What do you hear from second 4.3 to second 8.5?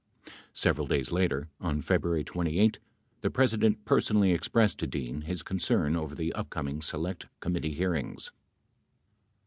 ex pressed to Dean his concern over the upcoming Select Committee hearings.